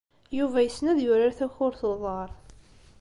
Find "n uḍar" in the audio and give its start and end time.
1.83-2.29